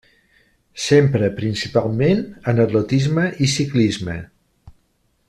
S'empra 0.85 1.29
principalment 1.41 2.23
en 2.53 2.63
atletisme 2.65 3.27
i 3.49 3.55
ciclisme. 3.57 4.17